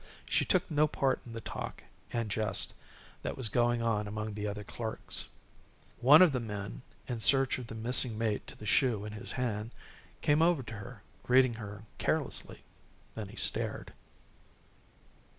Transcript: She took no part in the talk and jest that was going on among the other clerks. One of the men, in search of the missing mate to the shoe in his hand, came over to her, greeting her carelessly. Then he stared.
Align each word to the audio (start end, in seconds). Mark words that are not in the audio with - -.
She 0.25 0.45
took 0.45 0.71
no 0.71 0.87
part 0.87 1.21
in 1.27 1.33
the 1.33 1.41
talk 1.41 1.83
and 2.11 2.31
jest 2.31 2.73
that 3.21 3.37
was 3.37 3.49
going 3.49 3.83
on 3.83 4.07
among 4.07 4.33
the 4.33 4.47
other 4.47 4.63
clerks. 4.63 5.27
One 5.99 6.23
of 6.23 6.31
the 6.31 6.39
men, 6.39 6.81
in 7.07 7.19
search 7.19 7.59
of 7.59 7.67
the 7.67 7.75
missing 7.75 8.17
mate 8.17 8.47
to 8.47 8.57
the 8.57 8.65
shoe 8.65 9.05
in 9.05 9.11
his 9.11 9.33
hand, 9.33 9.69
came 10.23 10.41
over 10.41 10.63
to 10.63 10.73
her, 10.73 11.03
greeting 11.21 11.53
her 11.53 11.83
carelessly. 11.99 12.63
Then 13.13 13.27
he 13.29 13.35
stared. 13.37 13.93